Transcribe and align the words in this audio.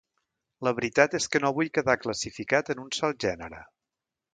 La 0.67 0.73
veritat 0.79 1.13
és 1.21 1.29
que 1.35 1.43
no 1.45 1.53
vull 1.59 1.71
quedar 1.77 1.99
classificat 2.07 2.77
en 2.77 2.87
un 2.87 2.95
sol 3.03 3.19
gènere. 3.27 3.67